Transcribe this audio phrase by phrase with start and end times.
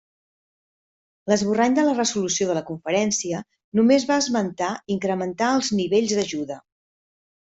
[1.31, 3.41] L'esborrany de la resolució de la conferència,
[3.81, 6.59] només va esmentar incrementar els nivells d'ajuda.